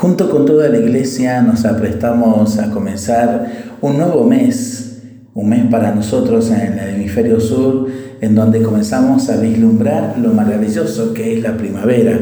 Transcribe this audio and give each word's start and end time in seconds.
Junto 0.00 0.30
con 0.30 0.46
toda 0.46 0.70
la 0.70 0.78
iglesia 0.78 1.42
nos 1.42 1.66
aprestamos 1.66 2.58
a 2.58 2.70
comenzar 2.70 3.76
un 3.82 3.98
nuevo 3.98 4.24
mes, 4.24 5.02
un 5.34 5.50
mes 5.50 5.66
para 5.70 5.94
nosotros 5.94 6.50
en 6.50 6.78
el 6.78 6.94
hemisferio 6.94 7.38
sur, 7.38 7.86
en 8.22 8.34
donde 8.34 8.62
comenzamos 8.62 9.28
a 9.28 9.36
vislumbrar 9.36 10.16
lo 10.18 10.32
maravilloso 10.32 11.12
que 11.12 11.36
es 11.36 11.42
la 11.42 11.58
primavera, 11.58 12.18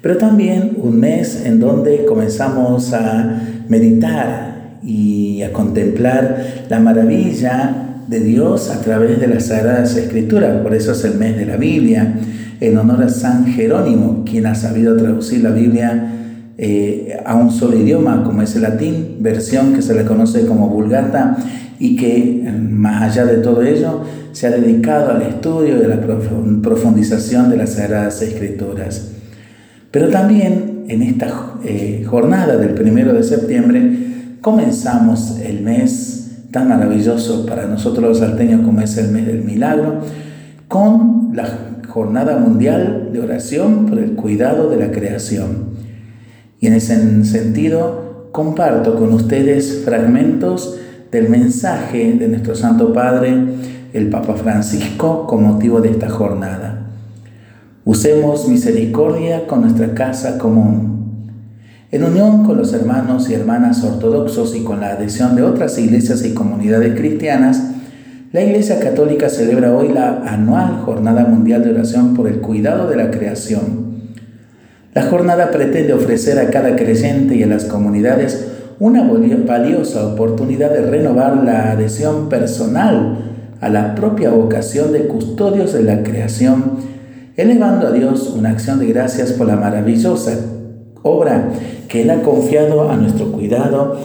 pero 0.00 0.16
también 0.16 0.76
un 0.76 1.00
mes 1.00 1.44
en 1.44 1.58
donde 1.58 2.04
comenzamos 2.04 2.92
a 2.92 3.48
meditar 3.68 4.78
y 4.84 5.42
a 5.42 5.52
contemplar 5.52 6.66
la 6.68 6.78
maravilla 6.78 8.04
de 8.06 8.20
Dios 8.20 8.70
a 8.70 8.80
través 8.80 9.18
de 9.18 9.26
las 9.26 9.46
Sagradas 9.46 9.96
Escrituras, 9.96 10.60
por 10.62 10.72
eso 10.72 10.92
es 10.92 11.04
el 11.04 11.16
mes 11.16 11.36
de 11.36 11.46
la 11.46 11.56
Biblia, 11.56 12.14
en 12.60 12.78
honor 12.78 13.02
a 13.02 13.08
San 13.08 13.46
Jerónimo, 13.46 14.22
quien 14.24 14.46
ha 14.46 14.54
sabido 14.54 14.96
traducir 14.96 15.42
la 15.42 15.50
Biblia 15.50 16.20
eh, 16.64 17.20
a 17.26 17.34
un 17.34 17.50
solo 17.50 17.76
idioma 17.76 18.22
como 18.22 18.40
es 18.40 18.54
el 18.54 18.62
latín, 18.62 19.16
versión 19.18 19.74
que 19.74 19.82
se 19.82 19.94
le 19.94 20.04
conoce 20.04 20.46
como 20.46 20.68
vulgata 20.68 21.36
y 21.80 21.96
que 21.96 22.48
más 22.70 23.02
allá 23.02 23.24
de 23.26 23.38
todo 23.38 23.62
ello 23.62 24.02
se 24.30 24.46
ha 24.46 24.50
dedicado 24.50 25.10
al 25.10 25.22
estudio 25.22 25.80
y 25.80 25.84
a 25.84 25.88
la 25.88 26.00
profundización 26.00 27.50
de 27.50 27.56
las 27.56 27.70
Sagradas 27.72 28.22
Escrituras. 28.22 29.10
Pero 29.90 30.08
también 30.08 30.84
en 30.86 31.02
esta 31.02 31.54
eh, 31.64 32.04
jornada 32.08 32.56
del 32.56 32.74
primero 32.74 33.12
de 33.12 33.24
septiembre 33.24 34.36
comenzamos 34.40 35.40
el 35.40 35.62
mes 35.62 36.44
tan 36.52 36.68
maravilloso 36.68 37.44
para 37.44 37.66
nosotros 37.66 38.08
los 38.08 38.18
salteños 38.18 38.60
como 38.60 38.82
es 38.82 38.96
el 38.98 39.08
mes 39.08 39.26
del 39.26 39.42
milagro, 39.42 39.98
con 40.68 41.32
la 41.34 41.48
Jornada 41.88 42.38
Mundial 42.38 43.10
de 43.12 43.18
Oración 43.18 43.86
por 43.86 43.98
el 43.98 44.12
Cuidado 44.12 44.70
de 44.70 44.76
la 44.76 44.92
Creación. 44.92 45.72
Y 46.62 46.68
en 46.68 46.74
ese 46.74 47.24
sentido, 47.24 48.28
comparto 48.30 48.94
con 48.94 49.12
ustedes 49.12 49.82
fragmentos 49.84 50.78
del 51.10 51.28
mensaje 51.28 52.12
de 52.12 52.28
nuestro 52.28 52.54
Santo 52.54 52.92
Padre, 52.92 53.34
el 53.92 54.08
Papa 54.08 54.34
Francisco, 54.34 55.26
con 55.26 55.42
motivo 55.42 55.80
de 55.80 55.90
esta 55.90 56.08
jornada. 56.08 56.86
Usemos 57.84 58.46
misericordia 58.46 59.48
con 59.48 59.62
nuestra 59.62 59.92
casa 59.92 60.38
común. 60.38 61.32
En 61.90 62.04
unión 62.04 62.44
con 62.44 62.58
los 62.58 62.72
hermanos 62.72 63.28
y 63.28 63.34
hermanas 63.34 63.82
ortodoxos 63.82 64.54
y 64.54 64.62
con 64.62 64.78
la 64.78 64.92
adhesión 64.92 65.34
de 65.34 65.42
otras 65.42 65.76
iglesias 65.78 66.24
y 66.24 66.32
comunidades 66.32 66.94
cristianas, 66.94 67.72
la 68.30 68.40
Iglesia 68.40 68.78
Católica 68.78 69.28
celebra 69.28 69.76
hoy 69.76 69.88
la 69.88 70.22
anual 70.28 70.82
Jornada 70.84 71.24
Mundial 71.24 71.64
de 71.64 71.72
Oración 71.72 72.14
por 72.14 72.28
el 72.28 72.38
Cuidado 72.38 72.88
de 72.88 72.94
la 72.94 73.10
Creación 73.10 73.91
la 74.94 75.04
jornada 75.04 75.50
pretende 75.50 75.94
ofrecer 75.94 76.38
a 76.38 76.50
cada 76.50 76.76
creyente 76.76 77.34
y 77.34 77.42
a 77.42 77.46
las 77.46 77.64
comunidades 77.64 78.48
una 78.78 79.10
valiosa 79.46 80.06
oportunidad 80.06 80.70
de 80.70 80.82
renovar 80.82 81.44
la 81.44 81.72
adhesión 81.72 82.28
personal 82.28 83.16
a 83.60 83.68
la 83.70 83.94
propia 83.94 84.30
vocación 84.30 84.92
de 84.92 85.06
custodios 85.06 85.72
de 85.72 85.84
la 85.84 86.02
creación, 86.02 86.78
elevando 87.36 87.86
a 87.86 87.92
Dios 87.92 88.34
una 88.36 88.50
acción 88.50 88.80
de 88.80 88.86
gracias 88.86 89.32
por 89.32 89.46
la 89.46 89.56
maravillosa 89.56 90.36
obra 91.02 91.50
que 91.88 92.02
Él 92.02 92.10
ha 92.10 92.22
confiado 92.22 92.90
a 92.90 92.96
nuestro 92.96 93.32
cuidado, 93.32 93.96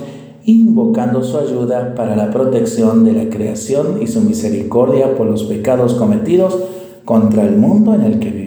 invocando 0.46 1.24
su 1.24 1.38
ayuda 1.38 1.96
para 1.96 2.16
la 2.16 2.32
protección 2.32 3.04
de 3.04 3.12
la 3.12 3.30
creación 3.30 4.02
y 4.02 4.08
su 4.08 4.22
misericordia 4.22 5.16
por 5.16 5.28
los 5.28 5.44
pecados 5.44 5.96
cometidos 5.96 6.58
contra 7.04 7.44
el 7.44 7.58
mundo 7.58 7.94
en 7.94 8.04
el 8.04 8.20
que 8.20 8.30
vivimos. 8.30 8.47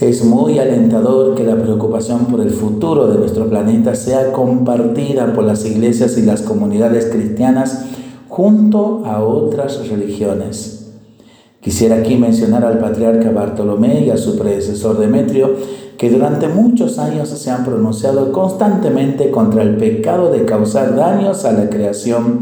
Es 0.00 0.24
muy 0.24 0.58
alentador 0.58 1.36
que 1.36 1.44
la 1.44 1.54
preocupación 1.54 2.26
por 2.26 2.40
el 2.40 2.50
futuro 2.50 3.06
de 3.06 3.16
nuestro 3.16 3.48
planeta 3.48 3.94
sea 3.94 4.32
compartida 4.32 5.32
por 5.32 5.44
las 5.44 5.64
iglesias 5.64 6.18
y 6.18 6.22
las 6.22 6.42
comunidades 6.42 7.06
cristianas 7.06 7.84
junto 8.28 9.02
a 9.06 9.22
otras 9.22 9.88
religiones. 9.88 10.92
Quisiera 11.60 11.96
aquí 11.96 12.16
mencionar 12.16 12.64
al 12.64 12.80
patriarca 12.80 13.30
Bartolomé 13.30 14.04
y 14.04 14.10
a 14.10 14.16
su 14.16 14.36
predecesor 14.36 14.98
Demetrio, 14.98 15.54
que 15.96 16.10
durante 16.10 16.48
muchos 16.48 16.98
años 16.98 17.28
se 17.28 17.50
han 17.52 17.64
pronunciado 17.64 18.32
constantemente 18.32 19.30
contra 19.30 19.62
el 19.62 19.76
pecado 19.76 20.32
de 20.32 20.44
causar 20.44 20.96
daños 20.96 21.44
a 21.44 21.52
la 21.52 21.70
creación, 21.70 22.40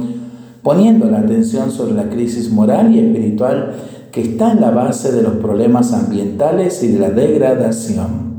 poniendo 0.62 1.06
la 1.10 1.19
atención 1.19 1.70
sobre 1.70 1.92
la 1.92 2.08
crisis 2.08 2.50
moral 2.50 2.94
y 2.94 2.98
espiritual 2.98 3.74
que 4.12 4.20
está 4.20 4.52
en 4.52 4.60
la 4.60 4.70
base 4.70 5.10
de 5.10 5.22
los 5.22 5.34
problemas 5.36 5.92
ambientales 5.94 6.82
y 6.82 6.88
de 6.88 6.98
la 6.98 7.10
degradación. 7.10 8.32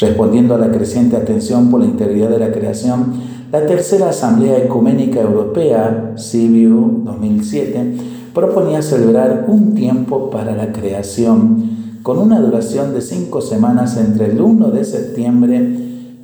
Respondiendo 0.00 0.54
a 0.54 0.58
la 0.58 0.72
creciente 0.72 1.16
atención 1.16 1.70
por 1.70 1.80
la 1.80 1.86
integridad 1.86 2.30
de 2.30 2.38
la 2.38 2.50
creación, 2.50 3.12
la 3.52 3.66
Tercera 3.66 4.08
Asamblea 4.08 4.58
Ecuménica 4.58 5.20
Europea, 5.20 6.14
Sibiu 6.16 7.02
2007, 7.04 7.94
proponía 8.34 8.82
celebrar 8.82 9.44
un 9.46 9.74
tiempo 9.74 10.30
para 10.30 10.56
la 10.56 10.72
creación, 10.72 12.00
con 12.02 12.18
una 12.18 12.40
duración 12.40 12.92
de 12.92 13.02
cinco 13.02 13.40
semanas 13.40 13.96
entre 13.96 14.32
el 14.32 14.40
1 14.40 14.70
de 14.70 14.84
septiembre, 14.84 15.60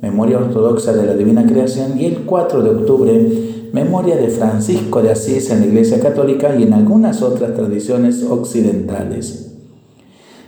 Memoria 0.01 0.39
Ortodoxa 0.39 0.93
de 0.93 1.05
la 1.05 1.13
Divina 1.13 1.45
Creación, 1.45 1.97
y 1.99 2.05
el 2.05 2.23
4 2.25 2.63
de 2.63 2.69
octubre, 2.71 3.60
memoria 3.73 4.17
de 4.17 4.27
Francisco 4.27 5.01
de 5.01 5.11
Asís 5.11 5.49
en 5.49 5.61
la 5.61 5.65
Iglesia 5.67 5.99
Católica 5.99 6.55
y 6.55 6.63
en 6.63 6.73
algunas 6.73 7.21
otras 7.21 7.53
tradiciones 7.55 8.23
occidentales. 8.23 9.53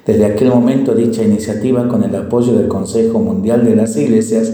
Desde 0.06 0.25
aquel 0.25 0.50
momento 0.50 0.94
dicha 0.94 1.23
iniciativa, 1.23 1.88
con 1.88 2.03
el 2.03 2.13
apoyo 2.16 2.53
del 2.53 2.67
Consejo 2.67 3.19
Mundial 3.19 3.63
de 3.63 3.75
las 3.75 3.95
Iglesias, 3.95 4.51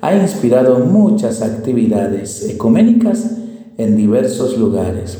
ha 0.00 0.14
inspirado 0.14 0.78
muchas 0.78 1.42
actividades 1.42 2.48
ecuménicas 2.48 3.32
en 3.76 3.96
diversos 3.96 4.56
lugares. 4.56 5.18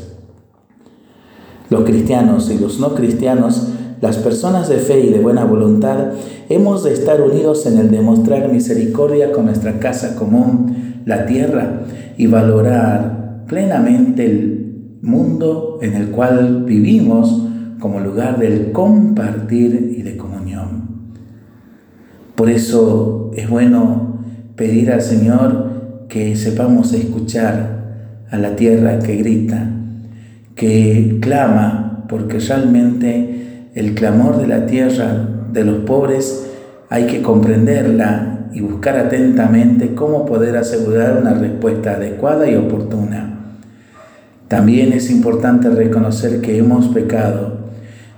Los 1.68 1.84
cristianos 1.84 2.50
y 2.50 2.58
los 2.58 2.80
no 2.80 2.94
cristianos, 2.94 3.68
las 4.00 4.16
personas 4.16 4.68
de 4.68 4.78
fe 4.78 5.00
y 5.00 5.10
de 5.10 5.18
buena 5.18 5.44
voluntad, 5.44 6.12
hemos 6.48 6.84
de 6.84 6.94
estar 6.94 7.20
unidos 7.20 7.66
en 7.66 7.78
el 7.78 7.90
demostrar 7.90 8.50
misericordia 8.50 9.32
con 9.32 9.46
nuestra 9.46 9.78
casa 9.78 10.16
común, 10.16 10.85
la 11.06 11.24
tierra, 11.24 11.84
y 12.18 12.26
valorar 12.26 13.44
plenamente 13.46 14.26
el 14.26 14.98
mundo 15.00 15.78
en 15.80 15.94
el 15.94 16.10
cual 16.10 16.64
vivimos 16.64 17.44
como 17.78 18.00
lugar 18.00 18.38
del 18.38 18.72
compartir 18.72 19.94
y 19.96 20.02
de 20.02 20.16
comunión. 20.16 20.86
Por 22.34 22.50
eso 22.50 23.30
es 23.34 23.48
bueno 23.48 24.18
pedir 24.56 24.90
al 24.90 25.00
Señor 25.00 26.06
que 26.08 26.36
sepamos 26.36 26.92
escuchar 26.92 27.76
a 28.30 28.38
la 28.38 28.56
tierra 28.56 28.98
que 28.98 29.16
grita, 29.16 29.70
que 30.54 31.18
clama, 31.20 32.04
porque 32.08 32.40
realmente 32.40 33.68
el 33.74 33.94
clamor 33.94 34.38
de 34.38 34.46
la 34.46 34.66
tierra 34.66 35.28
de 35.52 35.64
los 35.64 35.84
pobres 35.84 36.45
hay 36.88 37.06
que 37.06 37.22
comprenderla 37.22 38.48
y 38.52 38.60
buscar 38.60 38.96
atentamente 38.96 39.94
cómo 39.94 40.24
poder 40.24 40.56
asegurar 40.56 41.18
una 41.20 41.34
respuesta 41.34 41.92
adecuada 41.92 42.48
y 42.48 42.54
oportuna. 42.54 43.40
También 44.48 44.92
es 44.92 45.10
importante 45.10 45.68
reconocer 45.68 46.40
que 46.40 46.56
hemos 46.58 46.88
pecado, 46.88 47.58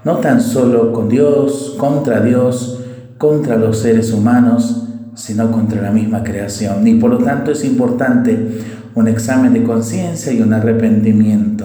no 0.05 0.19
tan 0.19 0.41
solo 0.41 0.93
con 0.93 1.09
Dios, 1.09 1.77
contra 1.79 2.21
Dios, 2.21 2.85
contra 3.17 3.57
los 3.57 3.79
seres 3.79 4.13
humanos, 4.13 4.85
sino 5.15 5.51
contra 5.51 5.83
la 5.83 5.91
misma 5.91 6.23
creación. 6.23 6.87
Y 6.87 6.95
por 6.95 7.11
lo 7.11 7.19
tanto 7.19 7.51
es 7.51 7.65
importante 7.65 8.61
un 8.95 9.09
examen 9.09 9.55
de 9.55 9.65
conciencia 9.65 10.33
y 10.33 10.41
un 10.41 10.53
arrepentimiento. 10.53 11.65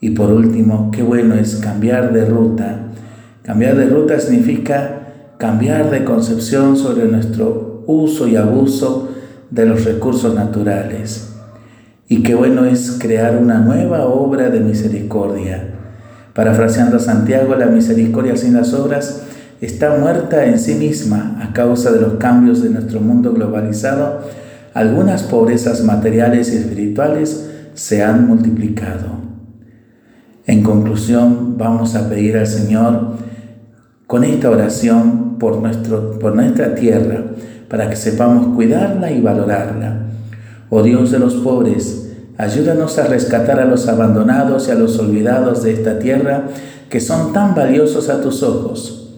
Y 0.00 0.10
por 0.10 0.32
último, 0.32 0.90
qué 0.90 1.02
bueno 1.02 1.34
es 1.34 1.56
cambiar 1.56 2.12
de 2.12 2.24
ruta. 2.24 2.80
Cambiar 3.42 3.76
de 3.76 3.86
ruta 3.86 4.18
significa 4.18 4.99
cambiar 5.40 5.90
de 5.90 6.04
concepción 6.04 6.76
sobre 6.76 7.06
nuestro 7.06 7.82
uso 7.86 8.28
y 8.28 8.36
abuso 8.36 9.08
de 9.50 9.64
los 9.64 9.86
recursos 9.86 10.34
naturales. 10.34 11.32
Y 12.08 12.22
qué 12.22 12.34
bueno 12.34 12.66
es 12.66 12.98
crear 13.00 13.38
una 13.38 13.58
nueva 13.58 14.04
obra 14.04 14.50
de 14.50 14.60
misericordia. 14.60 15.66
Parafraseando 16.34 16.98
a 16.98 17.00
Santiago, 17.00 17.54
la 17.54 17.66
misericordia 17.66 18.36
sin 18.36 18.52
las 18.52 18.74
obras 18.74 19.22
está 19.62 19.96
muerta 19.96 20.44
en 20.44 20.58
sí 20.58 20.74
misma 20.74 21.38
a 21.42 21.54
causa 21.54 21.90
de 21.90 22.02
los 22.02 22.14
cambios 22.14 22.62
de 22.62 22.68
nuestro 22.68 23.00
mundo 23.00 23.32
globalizado. 23.32 24.20
Algunas 24.74 25.22
pobrezas 25.22 25.82
materiales 25.82 26.52
y 26.52 26.58
espirituales 26.58 27.48
se 27.72 28.02
han 28.02 28.28
multiplicado. 28.28 29.06
En 30.44 30.62
conclusión, 30.62 31.56
vamos 31.56 31.94
a 31.94 32.10
pedir 32.10 32.36
al 32.36 32.46
Señor 32.46 33.14
con 34.06 34.22
esta 34.24 34.50
oración 34.50 35.29
por, 35.40 35.56
nuestro, 35.56 36.18
por 36.20 36.36
nuestra 36.36 36.76
tierra, 36.76 37.24
para 37.68 37.90
que 37.90 37.96
sepamos 37.96 38.54
cuidarla 38.54 39.10
y 39.10 39.20
valorarla. 39.20 40.02
Oh 40.68 40.84
Dios 40.84 41.10
de 41.10 41.18
los 41.18 41.34
pobres, 41.34 42.12
ayúdanos 42.38 42.96
a 42.98 43.06
rescatar 43.06 43.58
a 43.58 43.64
los 43.64 43.88
abandonados 43.88 44.68
y 44.68 44.70
a 44.70 44.76
los 44.76 44.96
olvidados 45.00 45.64
de 45.64 45.72
esta 45.72 45.98
tierra 45.98 46.44
que 46.88 47.00
son 47.00 47.32
tan 47.32 47.56
valiosos 47.56 48.08
a 48.08 48.20
tus 48.20 48.44
ojos. 48.44 49.16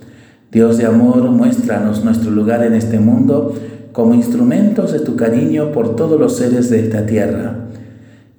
Dios 0.50 0.78
de 0.78 0.86
amor, 0.86 1.22
muéstranos 1.30 2.04
nuestro 2.04 2.30
lugar 2.30 2.64
en 2.64 2.74
este 2.74 2.98
mundo 2.98 3.54
como 3.92 4.14
instrumentos 4.14 4.92
de 4.92 5.00
tu 5.00 5.16
cariño 5.16 5.72
por 5.72 5.96
todos 5.96 6.18
los 6.18 6.36
seres 6.36 6.70
de 6.70 6.80
esta 6.80 7.04
tierra. 7.06 7.56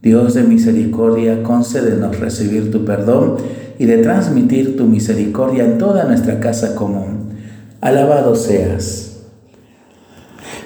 Dios 0.02 0.34
de 0.34 0.44
misericordia, 0.44 1.44
concédenos 1.44 2.20
recibir 2.20 2.72
tu 2.72 2.84
perdón 2.86 3.38
y 3.80 3.86
de 3.86 4.00
transmitir 4.00 4.76
tu 4.76 4.86
misericordia 4.86 5.66
en 5.66 5.78
toda 5.78 6.06
nuestra 6.06 6.40
casa 6.40 6.76
común. 6.76 7.33
Alabado 7.84 8.34
seas. 8.34 9.18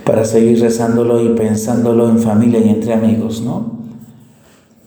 Para 0.06 0.24
seguir 0.24 0.62
rezándolo 0.62 1.19
y 1.19 1.30
pensándolo 1.30 2.08
en 2.12 2.19
familia 2.19 2.60
y 2.60 2.69
entre 2.69 2.94
amigos, 2.94 3.42
¿no? 3.42 3.72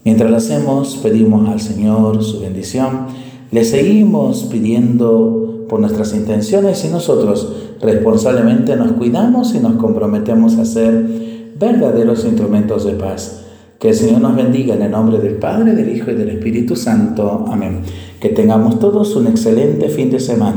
Mientras 0.05 0.31
lo 0.31 0.37
hacemos, 0.37 0.97
pedimos 1.03 1.49
al 1.49 1.61
Señor 1.61 2.23
su 2.23 2.39
bendición, 2.39 3.09
le 3.51 3.65
seguimos 3.65 4.45
pidiendo 4.45 5.67
por 5.69 5.81
nuestras 5.81 6.15
intenciones 6.15 6.85
y 6.85 6.89
nosotros 6.91 7.53
responsablemente 7.83 8.77
nos 8.77 8.93
cuidamos 8.93 9.53
y 9.57 9.59
nos 9.59 9.73
comprometemos 9.73 10.57
a 10.59 10.65
ser 10.65 11.05
verdaderos 11.59 12.25
instrumentos 12.25 12.85
de 12.85 12.93
paz. 12.93 13.41
Que 13.81 13.89
el 13.89 13.95
Señor 13.97 14.21
nos 14.21 14.37
bendiga 14.37 14.77
en 14.77 14.83
el 14.83 14.93
nombre 14.93 15.19
del 15.19 15.35
Padre, 15.35 15.75
del 15.75 15.97
Hijo 15.97 16.13
y 16.13 16.15
del 16.15 16.29
Espíritu 16.29 16.77
Santo. 16.77 17.47
Amén. 17.49 17.81
Que 18.21 18.29
tengamos 18.29 18.79
todos 18.79 19.17
un 19.17 19.27
excelente 19.27 19.89
fin 19.89 20.13
de 20.13 20.21
semana. 20.21 20.49